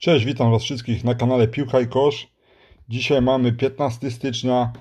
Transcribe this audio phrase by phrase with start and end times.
[0.00, 2.28] Cześć, witam Was wszystkich na kanale Piłka i Kosz.
[2.88, 4.72] Dzisiaj mamy 15 stycznia,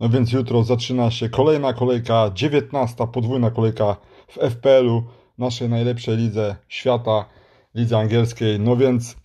[0.00, 3.06] no więc jutro zaczyna się kolejna kolejka, 19.
[3.12, 3.96] podwójna kolejka
[4.28, 5.02] w FPL-u,
[5.38, 7.24] naszej najlepszej lidze świata,
[7.74, 8.60] lidze angielskiej.
[8.60, 9.16] No więc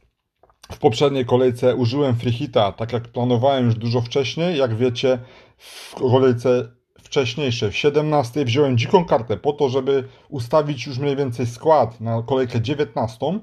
[0.72, 4.58] w poprzedniej kolejce użyłem freehita, tak jak planowałem już dużo wcześniej.
[4.58, 5.20] Jak wiecie,
[5.58, 6.70] w kolejce
[7.02, 12.22] wcześniejszej, w 17 wziąłem dziką kartę po to, żeby ustawić już mniej więcej skład na
[12.22, 13.40] kolejkę 19 Y,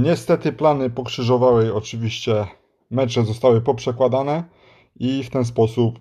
[0.00, 2.46] niestety plany pokrzyżowały, oczywiście
[2.90, 4.44] mecze zostały poprzekładane
[4.96, 5.98] i w ten sposób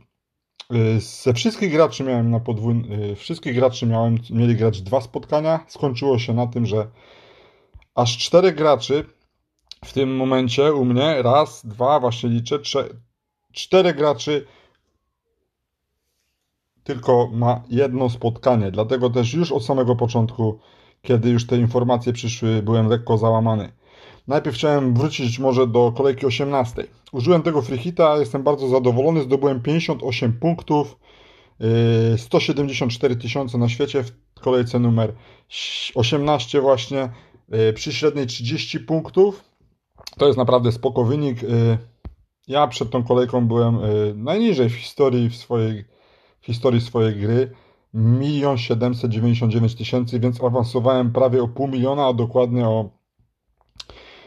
[0.74, 5.66] y, ze wszystkich graczy miałem na podwójny, wszystkich graczy miałem, mieli grać dwa spotkania.
[5.68, 6.88] Skończyło się na tym, że
[7.96, 9.06] aż czterech graczy
[9.86, 12.90] w tym momencie u mnie, raz, dwa, właśnie liczę, trze,
[13.54, 14.46] czterech graczy
[16.84, 18.72] tylko ma jedno spotkanie.
[18.72, 20.60] Dlatego też już od samego początku
[21.06, 23.72] kiedy już te informacje przyszły, byłem lekko załamany.
[24.28, 26.88] Najpierw chciałem wrócić może do kolejki 18.
[27.12, 31.00] Użyłem tego freehita, jestem bardzo zadowolony, zdobyłem 58 punktów,
[32.18, 35.14] 174 yy, tysiące na świecie w kolejce numer
[35.96, 37.10] 18 właśnie,
[37.50, 39.44] yy, przy średniej 30 punktów.
[40.18, 41.44] To jest naprawdę spoko wynik.
[41.44, 41.78] Yy,
[42.48, 43.80] ja przed tą kolejką byłem
[44.24, 45.86] najniżej w historii w swojej
[46.42, 47.52] w historii swojej gry.
[47.96, 52.90] 1 799 tysięcy, więc awansowałem prawie o pół miliona, a dokładnie o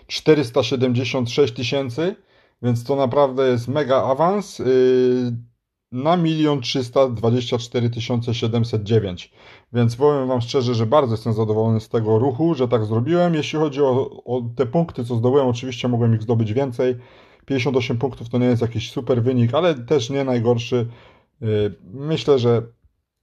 [0.06, 2.16] 476 tysięcy,
[2.62, 4.66] więc to naprawdę jest mega awans yy,
[5.92, 7.90] na 1 324
[8.32, 9.32] 709.
[9.72, 13.34] Więc powiem Wam szczerze, że bardzo jestem zadowolony z tego ruchu, że tak zrobiłem.
[13.34, 16.96] Jeśli chodzi o, o te punkty, co zdobyłem, oczywiście mogłem ich zdobyć więcej.
[17.46, 20.86] 58 punktów to nie jest jakiś super wynik, ale też nie najgorszy.
[21.40, 22.77] Yy, myślę, że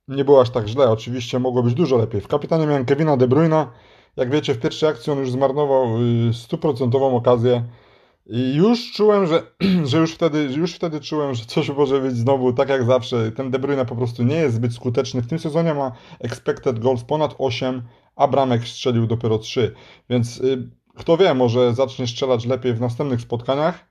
[0.07, 0.89] nie było aż tak źle.
[0.89, 2.21] Oczywiście mogło być dużo lepiej.
[2.21, 3.71] W kapitanie miałem Kevina De Bruyna.
[4.15, 7.63] Jak wiecie, w pierwszej akcji on już zmarnował y, stuprocentową okazję.
[8.25, 9.43] I już czułem, że,
[9.89, 13.31] że już, wtedy, już wtedy czułem, że coś może być znowu tak jak zawsze.
[13.31, 15.21] Ten De Bruyne po prostu nie jest zbyt skuteczny.
[15.21, 17.81] W tym sezonie ma expected goals ponad 8,
[18.15, 19.73] a bramek strzelił dopiero 3.
[20.09, 23.85] Więc y, kto wie, może zacznie strzelać lepiej w następnych spotkaniach.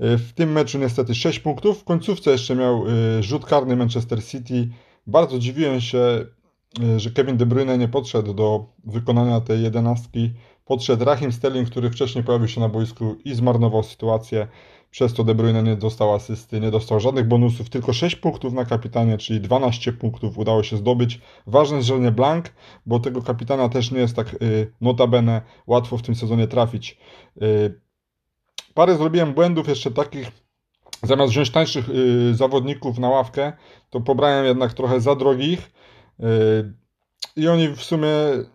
[0.00, 1.80] Y, w tym meczu niestety 6 punktów.
[1.80, 2.84] W końcówce jeszcze miał
[3.20, 4.68] rzut karny Manchester City
[5.06, 10.30] bardzo dziwiłem się, e, że Kevin De Bruyne nie podszedł do wykonania tej jedenastki.
[10.64, 14.48] Podszedł Rahim Sterling, który wcześniej pojawił się na boisku i zmarnował sytuację.
[14.90, 18.64] Przez to De Bruyne nie dostał asysty, nie dostał żadnych bonusów, tylko 6 punktów na
[18.64, 21.20] kapitanie, czyli 12 punktów udało się zdobyć.
[21.46, 22.52] Ważne jest, że nie blank,
[22.86, 26.98] bo tego kapitana też nie jest tak y, notabene łatwo w tym sezonie trafić.
[27.42, 27.80] Y,
[28.74, 30.45] parę zrobiłem błędów jeszcze takich,
[31.02, 33.52] zamiast wziąć tańszych y, zawodników na ławkę,
[33.90, 35.70] to pobrałem jednak trochę za drogich.
[36.20, 36.24] Y,
[37.36, 38.08] I oni w sumie,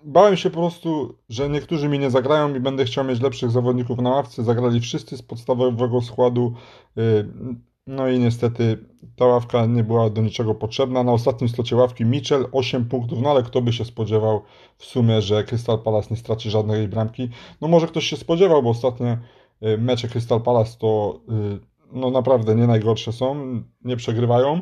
[0.03, 4.00] bałem się po prostu, że niektórzy mi nie zagrają i będę chciał mieć lepszych zawodników
[4.00, 4.44] na ławce.
[4.44, 6.53] Zagrali wszyscy z podstawowego składu.
[6.97, 7.28] Y,
[7.88, 8.78] no i niestety
[9.16, 11.03] ta ławka nie była do niczego potrzebna.
[11.03, 14.41] Na ostatnim slocie ławki Mitchell 8 punktów, no ale kto by się spodziewał
[14.78, 17.29] w sumie, że Crystal Palace nie straci żadnej bramki.
[17.62, 19.18] No może ktoś się spodziewał, bo ostatnie
[19.78, 21.19] mecze Crystal Palace to
[21.91, 24.62] no naprawdę nie najgorsze są, nie przegrywają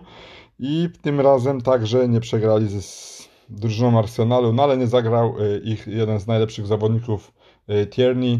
[0.59, 5.87] i tym razem także nie przegrali z drużyną Arsenalu, no ale nie zagrał e, ich
[5.87, 7.33] jeden z najlepszych zawodników
[7.67, 8.39] e, Tierney.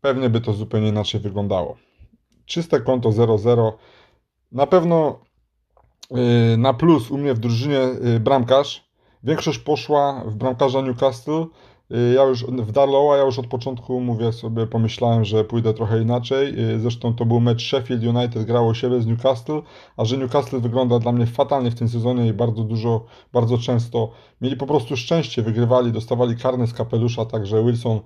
[0.00, 1.76] Pewnie by to zupełnie inaczej wyglądało.
[2.46, 3.72] Czyste konto 0-0.
[4.52, 5.20] Na pewno
[6.10, 7.80] e, na plus u mnie w drużynie
[8.20, 8.90] bramkarz.
[9.22, 11.44] Większość poszła w bramkarza Newcastle.
[11.94, 16.02] Y, ja już w Darlowa, ja już od początku mówię sobie, pomyślałem, że pójdę trochę
[16.02, 16.70] inaczej.
[16.74, 19.62] Y, zresztą to był mecz Sheffield United grało siebie z Newcastle,
[19.96, 24.10] a że Newcastle wygląda dla mnie fatalnie w tym sezonie i bardzo dużo, bardzo często
[24.40, 28.00] mieli po prostu szczęście, wygrywali, dostawali karne z kapelusza, także Wilson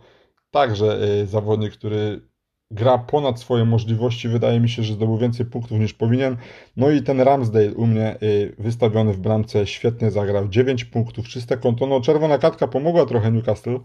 [0.50, 2.33] także y, zawodnik, który
[2.70, 4.28] gra ponad swoje możliwości.
[4.28, 6.36] Wydaje mi się, że zdobył więcej punktów niż powinien.
[6.76, 10.48] No i ten Ramsdale u mnie y, wystawiony w bramce świetnie zagrał.
[10.48, 11.86] 9 punktów, czyste konto.
[11.86, 13.76] No czerwona kartka pomogła trochę Newcastle,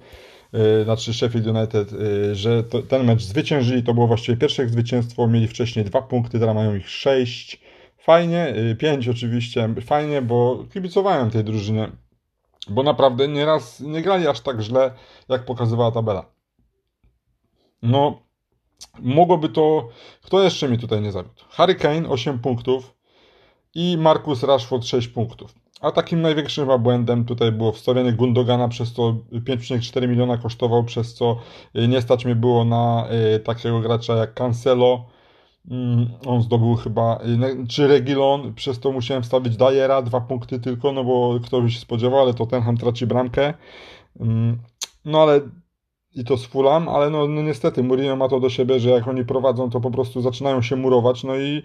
[0.81, 3.83] y, znaczy Sheffield United, y, że to, ten mecz zwyciężyli.
[3.83, 5.27] To było właściwie pierwsze ich zwycięstwo.
[5.27, 7.61] Mieli wcześniej dwa punkty, teraz mają ich 6.
[7.97, 9.69] Fajnie, 5 oczywiście.
[9.81, 11.91] Fajnie, bo kibicowałem tej drużynie.
[12.69, 14.91] Bo naprawdę nieraz nie grali aż tak źle,
[15.29, 16.25] jak pokazywała tabela.
[17.81, 18.28] No,
[18.99, 19.89] mogłoby to...
[20.21, 21.43] Kto jeszcze mi tutaj nie zawiódł?
[21.49, 22.93] Harry Kane 8 punktów
[23.75, 25.55] i Marcus Rashford 6 punktów.
[25.81, 31.13] A takim największym chyba błędem tutaj było wstawienie Gundogana, przez co 5,4 miliona kosztował, przez
[31.13, 31.37] co
[31.75, 35.05] y, nie stać mi było na y, takiego gracza jak Cancelo.
[35.71, 37.19] Mm, on zdobył chyba,
[37.63, 41.71] y, czy Regilon, przez to musiałem wstawić Dyera, dwa punkty tylko, no bo kto by
[41.71, 43.53] się spodziewał, ale to Tottenham traci bramkę.
[44.19, 44.57] Mm,
[45.05, 45.41] no ale
[46.15, 49.07] i to z Fulham, ale no, no, niestety Mourinho ma to do siebie, że jak
[49.07, 51.63] oni prowadzą, to po prostu zaczynają się murować, no i,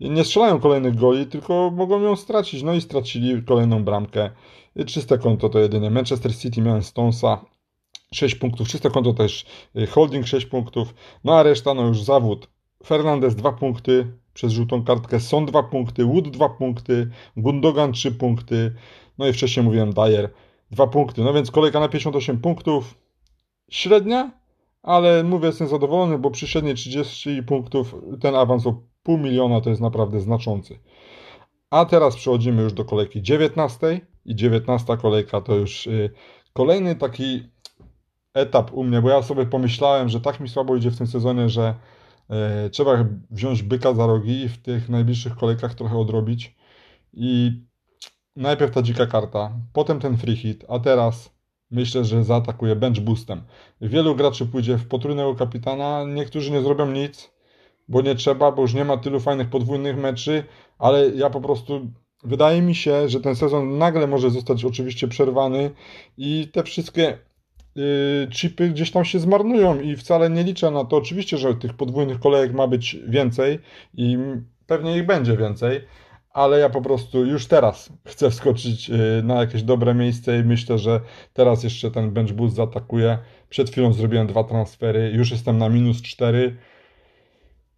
[0.00, 4.30] i nie strzelają kolejnych goli, tylko mogą ją stracić, no i stracili kolejną bramkę.
[4.86, 5.90] Czyste konto to jedynie.
[5.90, 7.44] Manchester City miałem Stonesa
[8.12, 9.46] 6 punktów, czyste konto też
[9.76, 10.94] y, Holding 6 punktów,
[11.24, 12.48] no a reszta no już zawód.
[12.86, 14.06] Fernandez 2 punkty.
[14.34, 18.74] Przez żółtą kartkę, Son 2 punkty, Wood 2 punkty, Gundogan 3 punkty,
[19.18, 20.30] no i wcześniej mówiłem Dyer
[20.70, 22.94] 2 punkty, no więc kolejka na 58 punktów,
[23.70, 24.30] średnia,
[24.82, 29.70] ale mówię, jestem zadowolony, bo przy średniej 30 punktów ten awans o pół miliona to
[29.70, 30.78] jest naprawdę znaczący.
[31.70, 36.10] A teraz przechodzimy już do kolejki 19 i 19 kolejka to już y,
[36.52, 37.48] kolejny taki
[38.34, 41.48] etap u mnie, bo ja sobie pomyślałem, że tak mi słabo idzie w tym sezonie,
[41.48, 41.74] że
[42.66, 46.56] y, trzeba wziąć byka za rogi i w tych najbliższych kolejkach trochę odrobić.
[47.12, 47.60] I
[48.36, 51.35] najpierw ta dzika karta, potem ten free hit, a teraz
[51.70, 53.42] myślę, że zaatakuje bench boostem.
[53.80, 57.30] Wielu graczy pójdzie w potrójnego kapitana, niektórzy nie zrobią nic,
[57.88, 60.44] bo nie trzeba, bo już nie ma tylu fajnych podwójnych meczy,
[60.78, 61.90] ale ja po prostu
[62.24, 65.70] wydaje mi się, że ten sezon nagle może zostać oczywiście przerwany
[66.16, 67.18] i te wszystkie
[67.74, 70.96] yy, chipy gdzieś tam się zmarnują i wcale nie liczę na to.
[70.96, 73.58] Oczywiście, że tych podwójnych kolejek ma być więcej
[73.94, 74.18] i
[74.66, 75.80] pewnie ich będzie więcej,
[76.36, 80.78] ale ja po prostu już teraz chcę wskoczyć y, na jakieś dobre miejsce i myślę,
[80.78, 81.00] że
[81.32, 83.18] teraz jeszcze ten bench boost zaatakuje.
[83.48, 86.56] Przed chwilą zrobiłem dwa transfery, już jestem na minus 4.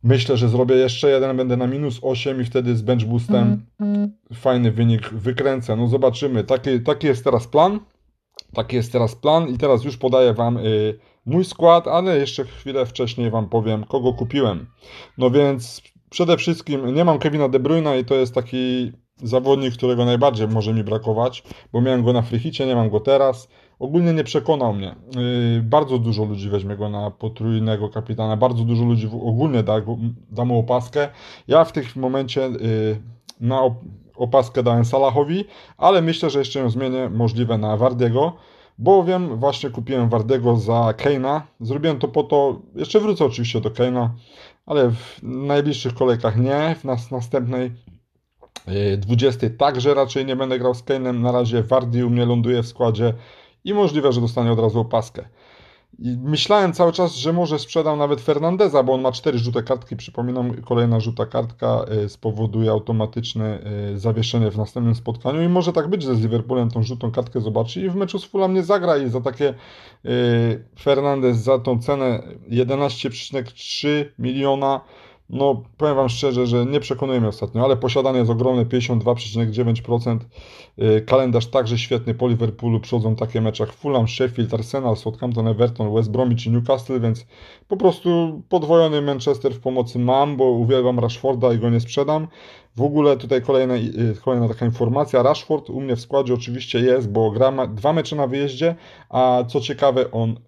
[0.02, 3.66] Myślę, że zrobię jeszcze jeden, będę na minus 8 i wtedy z bench boostem
[4.34, 5.76] fajny wynik wykręcę.
[5.76, 6.44] No zobaczymy.
[6.44, 7.80] Taki, taki jest teraz plan.
[8.54, 12.86] Taki jest teraz plan i teraz już podaję Wam y, mój skład, ale jeszcze chwilę
[12.86, 14.66] wcześniej Wam powiem, kogo kupiłem.
[15.18, 20.04] No więc przede wszystkim nie mam Kevina De Bruyne i to jest taki zawodnik, którego
[20.04, 23.48] najbardziej może mi brakować, bo miałem go na frichicie, nie mam go teraz.
[23.78, 24.94] Ogólnie nie przekonał mnie.
[25.54, 29.74] Yy, bardzo dużo ludzi weźmie go na potrójnego kapitana, bardzo dużo ludzi ogólnie da,
[30.30, 31.08] da mu opaskę.
[31.48, 33.00] Ja w tym momencie yy,
[33.40, 33.60] na
[34.16, 35.44] opaskę dałem Salahowi,
[35.76, 38.32] ale myślę, że jeszcze ją zmienię możliwe na Wardiego,
[38.78, 41.46] bowiem właśnie kupiłem Wardego za Keina.
[41.60, 44.14] Zrobiłem to po to, jeszcze wrócę oczywiście do Keina,
[44.68, 47.72] ale w najbliższych kolejkach nie, w nas następnej
[48.98, 51.20] 20 e, także raczej nie będę grał z Kane'em.
[51.20, 53.14] Na razie Wardi u mnie ląduje w składzie
[53.64, 55.28] i możliwe, że dostanie od razu opaskę.
[55.98, 59.96] I myślałem cały czas, że może sprzedam nawet Fernandeza, bo on ma cztery żółte kartki.
[59.96, 63.60] Przypominam, kolejna żółta kartka e, spowoduje automatyczne
[63.94, 67.40] e, zawieszenie w następnym spotkaniu i może tak być, że z Liverpoolem tą żółtą kartkę
[67.40, 69.54] zobaczy i w meczu z Fulham nie zagra i za takie
[70.80, 74.80] Fernandez za tą cenę 11,3 miliona
[75.30, 80.18] no, powiem Wam szczerze, że nie przekonuje mnie ostatnio, ale posiadanie jest ogromne, 52,9%.
[80.78, 85.94] Y, kalendarz także świetny po Liverpoolu, przychodzą takie mecze jak Fulham, Sheffield, Arsenal, Southampton, Everton,
[85.94, 87.26] West Bromwich i Newcastle, więc
[87.68, 92.28] po prostu podwojony Manchester w pomocy mam, bo uwielbiam Rashforda i go nie sprzedam.
[92.76, 97.10] W ogóle tutaj kolejna, y, kolejna taka informacja, Rashford u mnie w składzie oczywiście jest,
[97.10, 98.74] bo gra dwa mecze na wyjeździe,
[99.08, 100.47] a co ciekawe on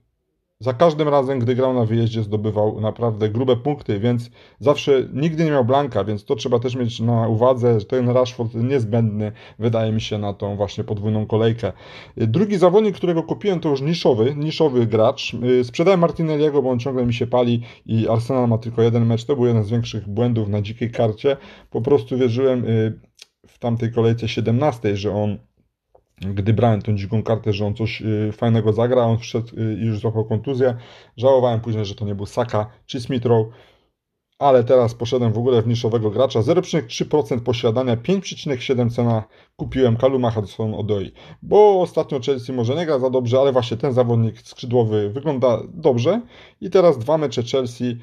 [0.63, 5.51] za każdym razem, gdy grał na wyjeździe, zdobywał naprawdę grube punkty, więc zawsze nigdy nie
[5.51, 10.01] miał blanka, więc to trzeba też mieć na uwadze, że ten Rashford niezbędny, wydaje mi
[10.01, 11.73] się, na tą właśnie podwójną kolejkę.
[12.17, 15.37] Drugi zawodnik, którego kupiłem, to już niszowy, niszowy gracz.
[15.63, 19.25] Sprzedałem Martinelliego, bo on ciągle mi się pali i Arsenal ma tylko jeden mecz.
[19.25, 21.37] To był jeden z większych błędów na dzikiej karcie.
[21.71, 23.01] Po prostu wierzyłem y,
[23.47, 25.39] w tamtej kolejce 17, że on
[26.21, 29.85] gdy brałem tą dziką kartę, że on coś y, fajnego zagra, on wszedł y, i
[29.85, 30.77] już złapał kontuzję.
[31.17, 33.47] Żałowałem później, że to nie był Saka czy Smithrow,
[34.39, 36.41] ale teraz poszedłem w ogóle w niszowego gracza.
[36.41, 39.25] 0,3% posiadania, 5,7 cena
[39.57, 41.13] kupiłem Kaluma Hudson Odoi,
[41.43, 46.21] bo ostatnio Chelsea może nie gra za dobrze, ale właśnie ten zawodnik skrzydłowy wygląda dobrze
[46.61, 47.97] i teraz dwa mecze Chelsea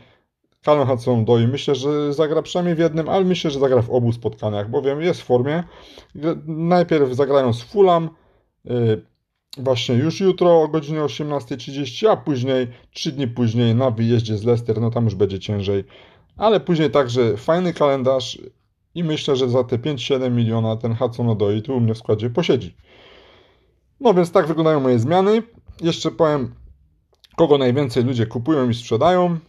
[0.68, 4.12] Callum Hudson Odoi myślę, że zagra przynajmniej w jednym, ale myślę, że zagra w obu
[4.12, 5.64] spotkaniach, bowiem jest w formie.
[6.48, 8.10] Najpierw zagrają z Fulham,
[8.66, 9.02] y,
[9.58, 14.82] właśnie już jutro o godzinie 18.30, a później, 3 dni później na wyjeździe z Leicester,
[14.82, 15.84] no tam już będzie ciężej,
[16.38, 18.40] ale później także fajny kalendarz
[18.96, 22.30] i myślę, że za te 5-7 miliona ten Hudson Odoi tu u mnie w składzie
[22.30, 22.76] posiedzi.
[24.00, 25.44] No więc tak wyglądają moje zmiany.
[25.82, 26.56] Jeszcze powiem,
[27.38, 29.40] kogo najwięcej ludzie kupują i sprzedają.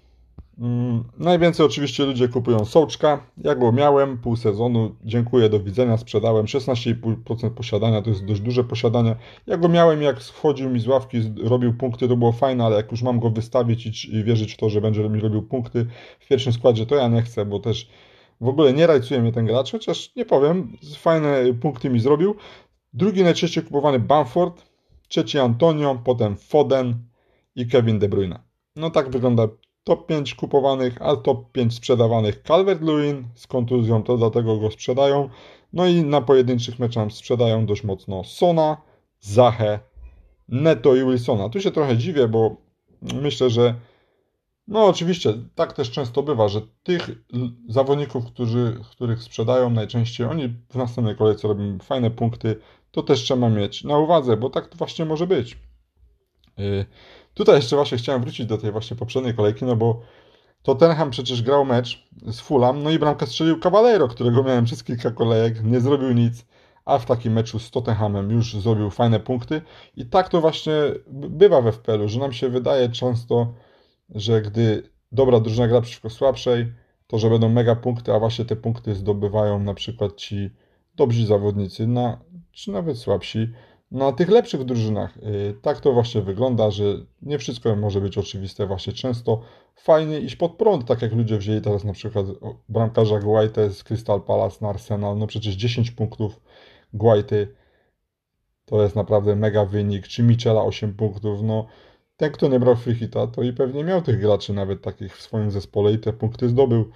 [0.58, 3.26] Mm, najwięcej oczywiście ludzie kupują soczka.
[3.44, 4.94] Ja go miałem pół sezonu.
[5.04, 5.96] Dziękuję, do widzenia.
[5.96, 8.02] Sprzedałem 16,5% posiadania.
[8.02, 9.16] To jest dość duże posiadanie.
[9.46, 12.90] Ja go miałem, jak wchodził mi z ławki, robił punkty, to było fajne, ale jak
[12.90, 15.86] już mam go wystawić i, i wierzyć w to, że będzie mi robił punkty
[16.20, 17.90] w pierwszym składzie, to ja nie chcę, bo też
[18.40, 22.34] w ogóle nie rajcuje mnie ten gracz, chociaż nie powiem, fajne punkty mi zrobił.
[22.92, 24.62] Drugi najczęściej kupowany Bamford,
[25.08, 26.94] trzeci Antonio, potem Foden,
[27.56, 28.38] i Kevin De Bruyne.
[28.76, 29.48] No tak wygląda
[29.84, 35.28] top 5 kupowanych, a top 5 sprzedawanych Calvert-Lewin z kontuzją, to dlatego go sprzedają.
[35.72, 38.76] No i na pojedynczych meczach sprzedają dość mocno Sona,
[39.20, 39.78] Zachę,
[40.48, 41.48] Neto i Wilsona.
[41.48, 42.56] Tu się trochę dziwię, bo
[43.02, 43.74] myślę, że
[44.68, 47.10] no oczywiście, tak też często bywa, że tych
[47.68, 52.56] zawodników, którzy, których sprzedają najczęściej, oni w następnej kolejce robią fajne punkty,
[52.90, 55.58] to też trzeba mieć na uwadze, bo tak to właśnie może być.
[56.56, 56.86] Yy,
[57.38, 60.00] tutaj jeszcze właśnie chciałem wrócić do tej właśnie poprzedniej kolejki, no bo
[60.62, 65.10] Tottenham przecież grał mecz z Fulham, no i bramkę strzelił Caballero, którego miałem przez kilka
[65.10, 66.46] kolejek, nie zrobił nic,
[66.84, 69.62] a w takim meczu z Tottenhamem już zrobił fajne punkty.
[69.96, 70.72] I tak to właśnie
[71.10, 73.54] bywa we FPL-u, że nam się wydaje często,
[74.14, 76.72] że gdy dobra drużyna gra przeciwko słabszej,
[77.06, 80.50] to że będą mega punkty, a właśnie te punkty zdobywają na przykład ci
[80.94, 82.18] dobrzy zawodnicy, na,
[82.52, 83.52] czy nawet słabsi,
[83.90, 85.16] na tych lepszych drużynach.
[85.16, 86.84] Y, tak to właśnie wygląda, że
[87.22, 88.66] nie wszystko może być oczywiste.
[88.66, 89.42] Właśnie często
[89.76, 92.26] fajnie iść pod prąd, tak jak ludzie wzięli teraz na przykład
[92.68, 95.18] bramkarza Guaite z Crystal Palace na Arsenal.
[95.18, 96.40] No przecież 10 punktów
[96.92, 97.54] Guaity
[98.64, 100.08] to jest naprawdę mega wynik.
[100.08, 101.42] Czy Michela 8 punktów.
[101.42, 101.66] No
[102.16, 105.22] ten, kto nie brał free hita, to i pewnie miał tych graczy nawet takich w
[105.22, 106.90] swoim zespole i te punkty zdobył.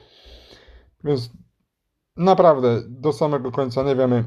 [1.05, 1.31] Więc
[2.17, 4.25] naprawdę do samego końca nie wiemy,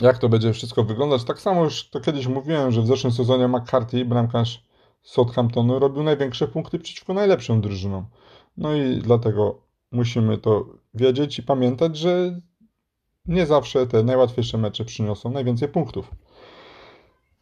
[0.00, 1.24] jak to będzie wszystko wyglądać.
[1.24, 4.64] Tak samo już to kiedyś mówiłem, że w zeszłym sezonie McCarthy, bramkarz
[5.02, 8.06] Southamptonu, robił największe punkty przeciwko najlepszym drużynom.
[8.56, 9.58] No i dlatego
[9.92, 12.40] musimy to wiedzieć i pamiętać, że
[13.26, 16.10] nie zawsze te najłatwiejsze mecze przyniosą najwięcej punktów.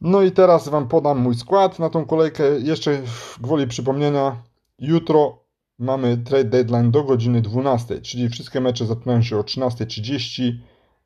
[0.00, 2.44] No i teraz Wam podam mój skład na tą kolejkę.
[2.60, 3.02] Jeszcze
[3.40, 4.42] gwoli przypomnienia,
[4.78, 5.38] jutro
[5.78, 10.52] mamy trade deadline do godziny 12, czyli wszystkie mecze zaczynają się o 13.30.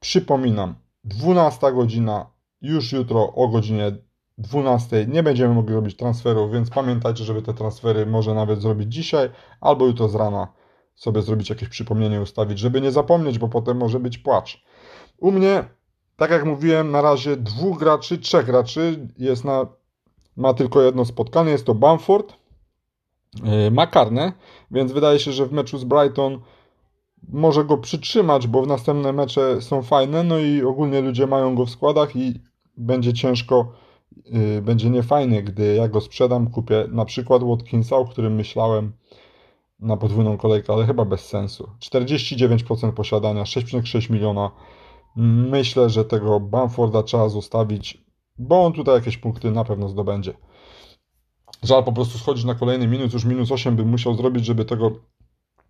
[0.00, 0.74] Przypominam,
[1.04, 3.92] 12 godzina już jutro o godzinie
[4.38, 9.30] 12 nie będziemy mogli robić transferów, więc pamiętajcie, żeby te transfery może nawet zrobić dzisiaj
[9.60, 10.48] albo jutro z rana
[10.94, 14.64] sobie zrobić jakieś przypomnienie, ustawić, żeby nie zapomnieć, bo potem może być płacz.
[15.18, 15.64] U mnie,
[16.16, 19.66] tak jak mówiłem, na razie dwóch graczy, trzech graczy jest na,
[20.36, 22.32] ma tylko jedno spotkanie, jest to Bamford,
[23.44, 24.32] yy, ma karne,
[24.70, 26.40] więc wydaje się, że w meczu z Brighton
[27.28, 31.66] może go przytrzymać, bo w następne mecze są fajne, no i ogólnie ludzie mają go
[31.66, 32.34] w składach i
[32.76, 33.72] będzie ciężko,
[34.26, 38.92] yy, będzie niefajnie, gdy ja go sprzedam, kupię na przykład Watkinsa, o którym myślałem
[39.80, 41.68] na podwójną kolejkę, ale chyba bez sensu.
[41.80, 44.50] 49% posiadania, 6,6 miliona
[45.20, 48.04] Myślę, że tego Bamforda trzeba zostawić,
[48.38, 50.32] bo on tutaj jakieś punkty na pewno zdobędzie.
[51.62, 54.90] Żal po prostu schodzić na kolejny minus, już minus 8 bym musiał zrobić, żeby tego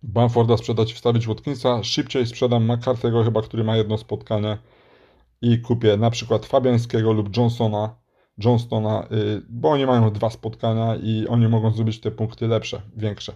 [0.03, 1.83] Bamforda sprzedać, wstawić Watkinsa.
[1.83, 4.57] Szybciej sprzedam McCarthy'ego chyba, który ma jedno spotkanie
[5.41, 7.95] i kupię na przykład Fabiańskiego lub Johnsona,
[8.45, 13.33] Johnstona, y, bo oni mają dwa spotkania i oni mogą zrobić te punkty lepsze, większe.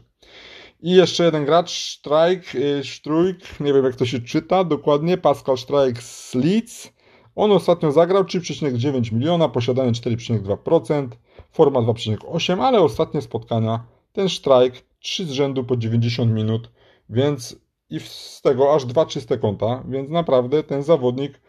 [0.81, 5.57] I jeszcze jeden gracz, Strike, y, Strujk, nie wiem jak to się czyta dokładnie, Pascal
[5.57, 6.93] Strike z Leeds.
[7.35, 11.07] On ostatnio zagrał 3,9 miliona, posiadanie 4,2%,
[11.51, 16.71] forma 2,8, ale ostatnie spotkania, ten Strike 3 z rzędu po 90 minut,
[17.09, 17.55] więc
[17.89, 21.41] i z tego aż dwa czyste konta, więc naprawdę ten zawodnik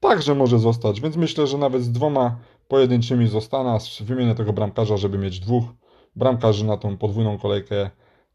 [0.00, 5.18] także może zostać, więc myślę, że nawet z dwoma pojedynczymi zostanę, wymienię tego bramkarza, żeby
[5.18, 5.64] mieć dwóch
[6.16, 7.90] bramkarzy na tą podwójną kolejkę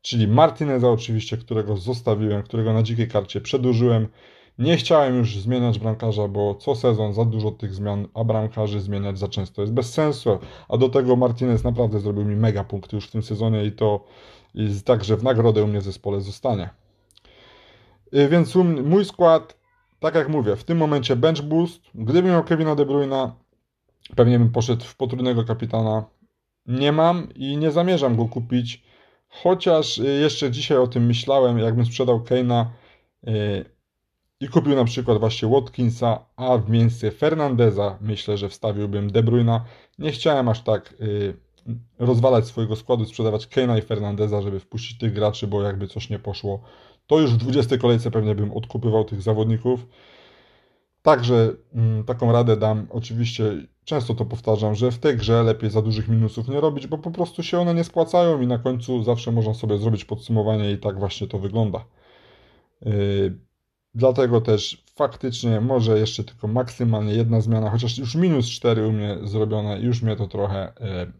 [0.05, 4.07] czyli Martineza oczywiście, którego zostawiłem, którego na dzikiej karcie przedłużyłem.
[4.59, 9.19] Nie chciałem już zmieniać bramkarza, bo co sezon za dużo tych zmian, a bramkarzy zmieniać
[9.19, 10.39] za często jest bez sensu.
[10.69, 14.05] A do tego Martinez naprawdę zrobił mi mega punkty już w tym sezonie i to
[14.53, 16.69] jest tak, że w nagrodę u mnie w zespole zostanie.
[18.13, 19.57] Y, więc mój skład,
[19.99, 21.81] tak jak mówię, w tym momencie bench boost.
[21.95, 23.31] Gdybym miał Kevina De Bruyne,
[24.15, 26.05] pewnie bym poszedł w potrójnego kapitana.
[26.65, 28.85] Nie mam i nie zamierzam go kupić
[29.43, 32.71] Chociaż y, jeszcze dzisiaj o tym myślałem, jakbym sprzedał Keina
[33.27, 33.65] y,
[34.39, 39.65] i kupił na przykład właśnie Watkinsa, a w miejsce Fernandeza myślę, że wstawiłbym De Bruyna.
[39.99, 41.37] Nie chciałem aż tak y,
[41.99, 46.19] rozwalać swojego składu, sprzedawać Keina i Fernandeza, żeby wpuścić tych graczy, bo jakby coś nie
[46.19, 46.61] poszło,
[47.07, 49.85] to już w 20 kolejce pewnie bym odkupywał tych zawodników.
[51.01, 52.87] Także mm, taką radę dam.
[52.89, 53.43] Oczywiście
[53.83, 57.11] często to powtarzam, że w tej grze lepiej za dużych minusów nie robić, bo po
[57.11, 60.99] prostu się one nie spłacają i na końcu zawsze można sobie zrobić podsumowanie i tak
[60.99, 61.85] właśnie to wygląda.
[62.81, 63.39] Yy,
[63.95, 69.17] dlatego też faktycznie może jeszcze tylko maksymalnie jedna zmiana, chociaż już minus 4 u mnie
[69.23, 71.11] zrobione, już mnie to trochę yy,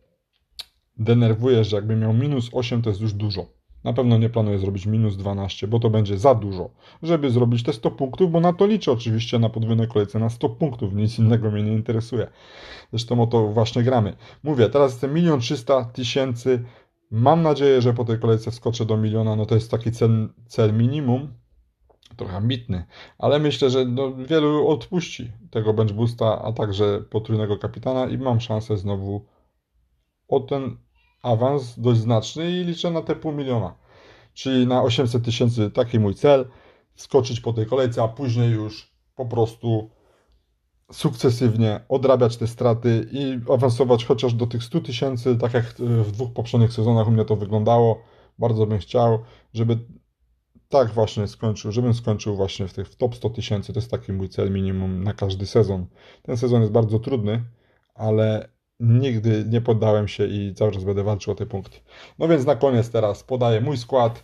[0.97, 3.45] denerwuje, że jakby miał minus 8 to jest już dużo.
[3.83, 6.69] Na pewno nie planuję zrobić minus 12, bo to będzie za dużo,
[7.03, 10.49] żeby zrobić te 100 punktów, bo na to liczę oczywiście na podwójnej kolejce na 100
[10.49, 12.27] punktów, nic innego mnie nie interesuje.
[12.89, 14.15] Zresztą o to właśnie gramy.
[14.43, 16.63] Mówię, teraz jestem 1 300 tysięcy.
[17.11, 19.35] Mam nadzieję, że po tej kolejce wskoczę do miliona.
[19.35, 21.33] No to jest taki cel, cel minimum,
[22.17, 22.85] trochę ambitny,
[23.17, 28.41] ale myślę, że no, wielu odpuści tego bench boosta, a także potrójnego kapitana i mam
[28.41, 29.25] szansę znowu
[30.27, 30.77] o ten
[31.21, 33.75] awans dość znaczny i liczę na te pół miliona.
[34.33, 36.49] Czyli na 800 tysięcy taki mój cel,
[36.95, 39.89] skoczyć po tej kolejce, a później już po prostu
[40.91, 46.33] sukcesywnie odrabiać te straty i awansować chociaż do tych 100 tysięcy, tak jak w dwóch
[46.33, 48.01] poprzednich sezonach u mnie to wyglądało.
[48.39, 49.19] Bardzo bym chciał,
[49.53, 49.79] żeby
[50.69, 53.73] tak właśnie skończył, żebym skończył właśnie w tych w top 100 tysięcy.
[53.73, 55.85] To jest taki mój cel minimum na każdy sezon.
[56.21, 57.43] Ten sezon jest bardzo trudny,
[57.95, 61.77] ale nigdy nie poddałem się i cały czas będę walczył o te punkty.
[62.19, 64.23] No więc na koniec teraz podaję mój skład.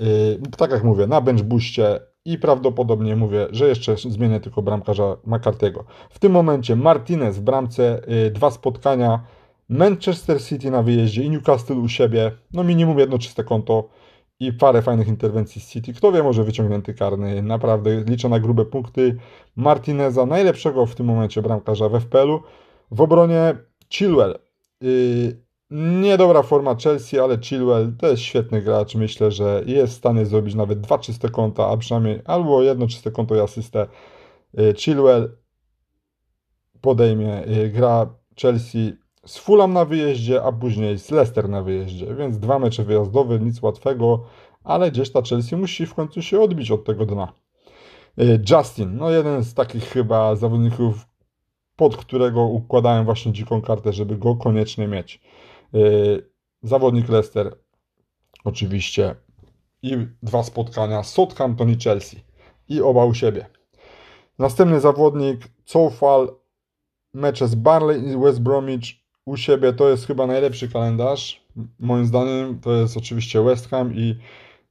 [0.00, 5.16] Yy, tak jak mówię, na bench booście i prawdopodobnie mówię, że jeszcze zmienię tylko bramkarza
[5.26, 5.84] McCarthy'ego.
[6.10, 9.24] W tym momencie Martinez w bramce, yy, dwa spotkania,
[9.68, 13.88] Manchester City na wyjeździe i Newcastle u siebie, no minimum jedno czyste konto
[14.40, 15.92] i parę fajnych interwencji z City.
[15.92, 17.42] Kto wie, może wyciągnięty karny.
[17.42, 19.16] Naprawdę liczę na grube punkty
[19.56, 22.42] Martineza, najlepszego w tym momencie bramkarza w FPL-u.
[22.90, 23.56] W obronie
[23.90, 24.38] Chilwell.
[24.80, 28.94] Yy, niedobra forma Chelsea, ale Chilwell to jest świetny gracz.
[28.94, 33.10] Myślę, że jest w stanie zrobić nawet dwa czyste konta, a przynajmniej albo jedno czyste
[33.10, 33.86] konto i asystę.
[34.54, 35.36] Yy, Chilwell
[36.80, 38.92] podejmie, yy, gra Chelsea
[39.26, 43.62] z Fulham na wyjeździe, a później z Leicester na wyjeździe, więc dwa mecze wyjazdowe, nic
[43.62, 44.24] łatwego,
[44.64, 47.32] ale gdzieś ta Chelsea musi w końcu się odbić od tego dna.
[48.50, 51.06] Justin, no jeden z takich chyba zawodników,
[51.76, 55.20] pod którego układałem właśnie dziką kartę, żeby go koniecznie mieć.
[55.72, 56.30] Yy,
[56.62, 57.56] zawodnik Leicester,
[58.44, 59.16] oczywiście,
[59.82, 62.24] i dwa spotkania Southampton i Chelsea,
[62.68, 63.46] i oba u siebie.
[64.38, 66.36] Następny zawodnik, Cofal,
[67.14, 68.99] mecze z Barley i West Bromwich
[69.30, 71.46] u siebie, to jest chyba najlepszy kalendarz.
[71.78, 74.14] Moim zdaniem to jest oczywiście West Ham i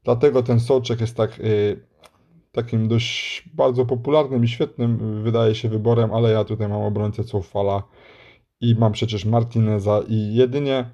[0.03, 1.79] dlatego ten soczek jest tak yy,
[2.51, 7.83] takim dość bardzo popularnym i świetnym wydaje się wyborem, ale ja tutaj mam obrońcę Cofala
[8.61, 10.85] i mam przecież Martineza i jedynie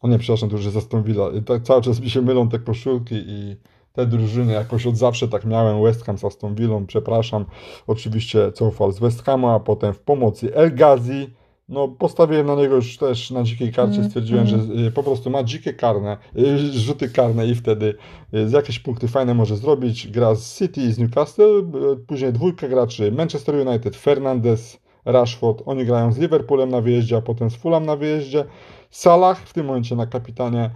[0.00, 1.30] o nie, przepraszam, to już jest Aston Villa.
[1.46, 3.56] Tak cały czas mi się mylą te koszulki i
[3.92, 4.52] te drużyny.
[4.52, 5.82] Jakoś od zawsze tak miałem.
[5.82, 7.44] West Ham z Aston Villą, przepraszam.
[7.86, 11.37] Oczywiście Cofal z West Hamu, a potem w pomocy El Ghazi
[11.68, 14.66] no, postawiłem na niego już też na dzikiej karcie, mm, stwierdziłem, mm.
[14.76, 17.94] że y, po prostu ma dzikie karne, y, rzuty karne i wtedy
[18.34, 20.08] y, z jakieś punkty fajne może zrobić.
[20.08, 21.62] Gra z City, z Newcastle,
[22.06, 27.50] później dwójka graczy Manchester United, Fernandez, Rashford, oni grają z Liverpoolem na wyjeździe, a potem
[27.50, 28.44] z Fulham na wyjeździe.
[28.90, 30.70] Salah w tym momencie na kapitanie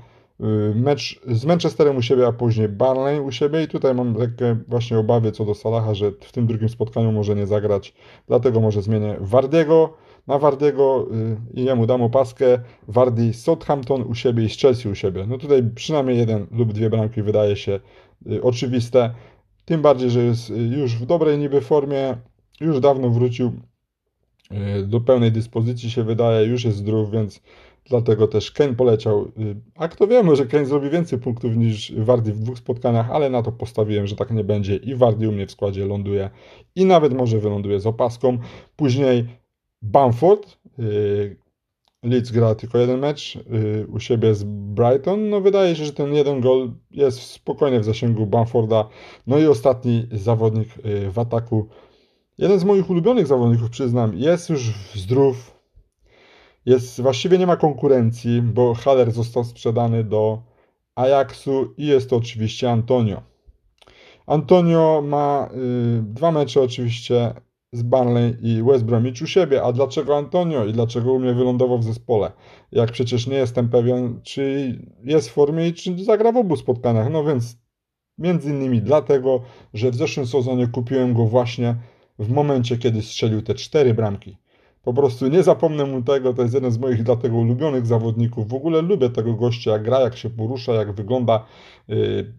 [0.75, 4.99] mecz z Manchesterem u siebie, a później Barnley u siebie i tutaj mam lekkie właśnie
[4.99, 7.95] obawy co do Salaha, że w tym drugim spotkaniu może nie zagrać,
[8.29, 9.95] dlatego może zmienię Wardiego
[10.27, 11.09] na Wardiego
[11.55, 12.59] y, i jemu dam opaskę.
[12.89, 15.27] Wardi Southampton u siebie i z Chelsea u siebie.
[15.29, 17.81] No tutaj przynajmniej jeden lub dwie bramki wydaje się
[18.33, 19.15] y, oczywiste.
[19.65, 22.17] Tym bardziej, że jest y, już w dobrej niby formie,
[22.61, 23.53] już dawno wrócił
[24.87, 27.41] do pełnej dyspozycji się wydaje, już jest zdrów, więc
[27.89, 29.33] dlatego też Kane poleciał.
[29.77, 33.43] A kto wie, może Kane zrobi więcej punktów niż Wardy w dwóch spotkaniach, ale na
[33.43, 36.31] to postawiłem, że tak nie będzie i Wardy u mnie w składzie ląduje
[36.77, 38.39] i nawet może wyląduje z opaską.
[38.77, 39.27] Później
[39.83, 40.59] Bamford.
[40.79, 41.37] Y,
[42.03, 45.29] Leeds gra tylko jeden mecz y, u siebie z Brighton.
[45.29, 48.89] No wydaje się, że ten jeden gol jest spokojnie w zasięgu Bamforda.
[49.27, 51.69] No i ostatni zawodnik y, w ataku.
[52.39, 55.63] Jeden z moich ulubionych zawodników, przyznam, jest już zdrów.
[56.67, 60.43] Jest, właściwie nie ma konkurencji, bo Haller został sprzedany do
[60.95, 63.23] Ajaxu i jest to oczywiście Antonio.
[64.27, 65.49] Antonio ma
[65.99, 67.35] y, dwa mecze oczywiście
[67.73, 69.63] z Barnley i West Bromwich u siebie.
[69.63, 72.33] A dlaczego Antonio i dlaczego u mnie wylądował w zespole?
[72.73, 77.11] Jak przecież nie jestem pewien, czy jest w formie i czy zagra w obu spotkaniach.
[77.11, 77.57] No więc
[78.19, 79.43] między innymi dlatego,
[79.75, 81.77] że w zeszłym sezonie kupiłem go właśnie
[82.19, 84.37] w momencie, kiedy strzelił te cztery bramki.
[84.83, 88.49] Po prostu nie zapomnę mu tego, to jest jeden z moich dlatego ulubionych zawodników.
[88.49, 91.45] W ogóle lubię tego gościa, jak gra, jak się porusza, jak wygląda.
[91.89, 92.35] Yy,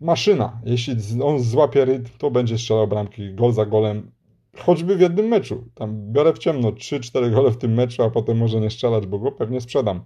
[0.00, 0.60] maszyna.
[0.64, 4.15] Jeśli on złapie rytm, to będzie strzelał bramki gol za golem
[4.58, 5.64] choćby w jednym meczu.
[5.74, 9.18] Tam biorę w ciemno 3-4 gole w tym meczu, a potem może nie strzelać, bo
[9.18, 10.00] go pewnie sprzedam.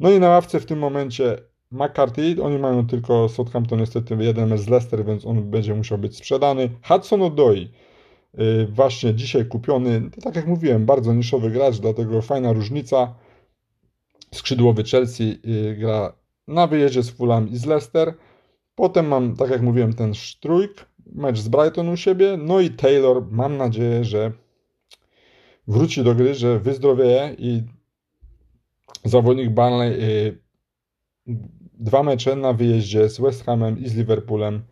[0.00, 1.36] No i na ławce w tym momencie
[1.70, 6.16] McCarthy, oni mają tylko Southampton niestety jeden mecz z Leicester, więc on będzie musiał być
[6.16, 6.70] sprzedany.
[6.88, 7.70] Hudson Odoi,
[8.34, 13.14] yy, właśnie dzisiaj kupiony, tak jak mówiłem, bardzo niszowy gracz, dlatego fajna różnica.
[14.34, 16.12] Skrzydłowy Chelsea yy, gra
[16.48, 18.14] na wyjeździe z Fulham i z Leicester.
[18.74, 23.26] Potem mam, tak jak mówiłem, ten Sztrójk, mecz z Brighton u siebie, no i Taylor,
[23.30, 24.32] mam nadzieję, że
[25.68, 27.62] wróci do gry, że wyzdrowieje i
[29.04, 30.38] zawodnik Burnley y,
[31.74, 34.62] dwa mecze na wyjeździe z West Hamem i z Liverpoolem.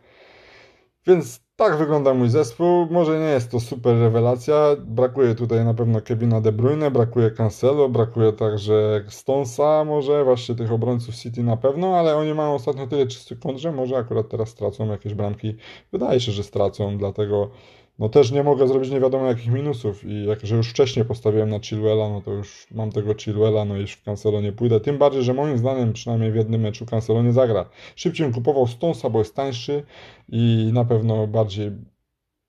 [1.07, 2.87] Więc tak wygląda mój zespół.
[2.91, 4.75] Może nie jest to super rewelacja.
[4.79, 10.71] Brakuje tutaj na pewno Kevina De Bruyne, brakuje Cancelo, brakuje także Stonesa, może właśnie tych
[10.71, 14.49] obrońców City na pewno, ale oni mają ostatnio tyle czystych kąt, że może akurat teraz
[14.49, 15.55] stracą jakieś bramki.
[15.91, 17.51] Wydaje się, że stracą, dlatego
[17.99, 21.49] no też nie mogę zrobić nie wiadomo jakich minusów i jak, że już wcześniej postawiłem
[21.49, 24.79] na Chilwella, no to już mam tego Chilwella, no już w Cancelo nie pójdę.
[24.79, 27.69] Tym bardziej, że moim zdaniem przynajmniej w jednym meczu Cancelo nie zagra.
[27.95, 29.83] Szybciej bym kupował Stonesa, bo jest tańszy
[30.29, 31.71] i na pewno bardziej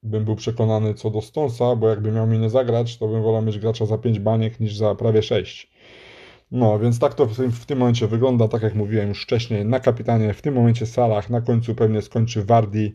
[0.02, 3.42] bym był przekonany co do Stonesa, bo jakby miał mi nie zagrać, to bym wolał
[3.42, 5.70] mieć gracza za 5 baniek niż za prawie 6.
[6.50, 9.64] No, więc tak to w tym, w tym momencie wygląda, tak jak mówiłem już wcześniej,
[9.64, 12.94] na kapitanie, w tym momencie Salah, na końcu pewnie skończy Wardi,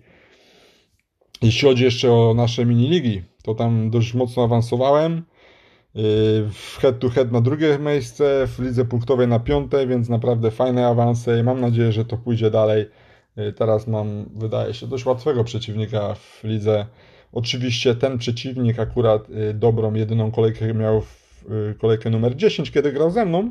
[1.41, 5.23] jeśli chodzi jeszcze o nasze miniligi, to tam dość mocno awansowałem.
[5.95, 6.03] Yy,
[6.51, 10.87] w head to head na drugie miejsce, w lidze punktowej na piąte, więc naprawdę fajne
[10.87, 12.85] awanse i mam nadzieję, że to pójdzie dalej.
[13.35, 16.85] Yy, teraz mam, wydaje się, dość łatwego przeciwnika w lidze.
[17.31, 21.45] Oczywiście ten przeciwnik akurat yy, dobrą, jedyną kolejkę miał w
[21.79, 23.49] kolejkę numer 10, kiedy grał ze mną.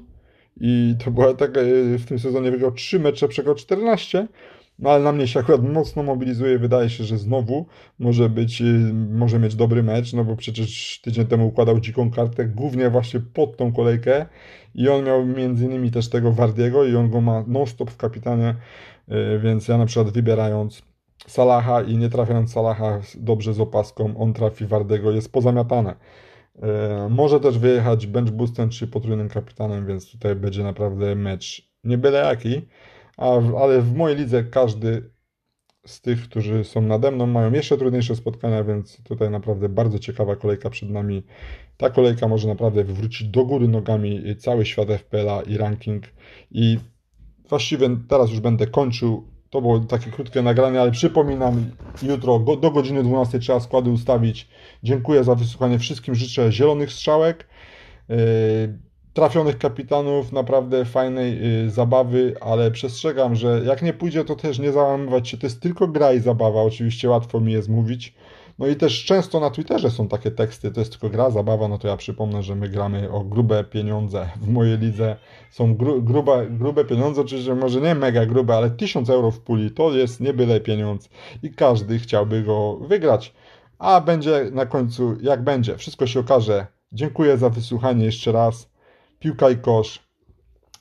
[0.60, 1.50] I to była tak,
[1.98, 4.26] w tym sezonie wygrał 3 mecze, przegrał 14.
[4.80, 6.58] No ale na mnie się akurat mocno mobilizuje.
[6.58, 7.66] Wydaje się, że znowu
[7.98, 12.44] może być, y, może mieć dobry mecz, no bo przecież tydzień temu układał dziką kartę,
[12.44, 14.26] głównie właśnie pod tą kolejkę
[14.74, 18.54] i on miał między innymi też tego Wardiego i on go ma non-stop w kapitanie,
[19.08, 20.82] y, więc ja na przykład wybierając
[21.26, 25.96] Salaha i nie trafiając Salaha dobrze z opaską, on trafi Wardego, jest pozamiatane.
[26.56, 26.60] Y,
[27.10, 32.18] może też wyjechać bench boostem czy potrójnym kapitanem, więc tutaj będzie naprawdę mecz nie byle
[32.18, 32.62] jaki
[33.60, 35.10] ale w mojej lidze każdy
[35.86, 40.36] z tych, którzy są nade mną, mają jeszcze trudniejsze spotkania, więc tutaj naprawdę bardzo ciekawa
[40.36, 41.22] kolejka przed nami.
[41.76, 46.04] Ta kolejka może naprawdę wywrócić do góry nogami cały świat FPL-a i ranking.
[46.50, 46.78] I
[47.48, 49.28] właściwie teraz już będę kończył.
[49.50, 51.70] To było takie krótkie nagranie, ale przypominam,
[52.02, 54.48] jutro do godziny 12 trzeba składy ustawić.
[54.82, 56.14] Dziękuję za wysłuchanie wszystkim.
[56.14, 57.48] Życzę zielonych strzałek.
[59.14, 64.72] Trafionych kapitanów, naprawdę fajnej y, zabawy, ale przestrzegam, że jak nie pójdzie, to też nie
[64.72, 65.38] załamywać się.
[65.38, 68.14] To jest tylko gra i zabawa, oczywiście łatwo mi jest mówić.
[68.58, 71.78] No i też często na Twitterze są takie teksty, to jest tylko gra, zabawa, no
[71.78, 74.28] to ja przypomnę, że my gramy o grube pieniądze.
[74.40, 75.16] W mojej lidze
[75.50, 79.70] są gru, grube, grube pieniądze, oczywiście może nie mega grube, ale 1000 euro w puli
[79.70, 81.08] to jest nie byle pieniądz
[81.42, 83.34] i każdy chciałby go wygrać.
[83.78, 86.66] A będzie na końcu jak będzie, wszystko się okaże.
[86.92, 88.69] Dziękuję za wysłuchanie jeszcze raz.
[89.20, 89.98] Piłka i kosz.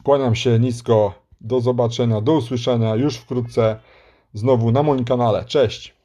[0.03, 1.13] Kłaniam się nisko.
[1.41, 3.79] Do zobaczenia, do usłyszenia już wkrótce
[4.33, 5.45] znowu na moim kanale.
[5.45, 5.98] Cześć!